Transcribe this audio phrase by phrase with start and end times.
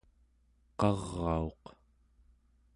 [0.79, 1.63] qarauq